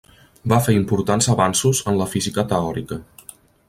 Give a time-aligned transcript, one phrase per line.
[0.53, 3.03] Va fer importants avanços en la física teòrica.